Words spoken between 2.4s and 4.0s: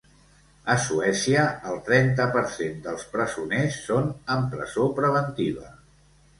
cent dels presoners